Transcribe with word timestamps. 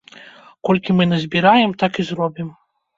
Колькі 0.69 0.95
мы 0.97 1.03
назбіраем, 1.13 1.79
так 1.85 1.93
і 2.05 2.11
зробім. 2.13 2.55